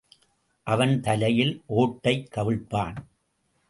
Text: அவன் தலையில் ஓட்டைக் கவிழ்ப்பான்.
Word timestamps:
அவன் 0.67 0.99
தலையில் 0.99 1.63
ஓட்டைக் 1.69 2.27
கவிழ்ப்பான். 2.35 2.95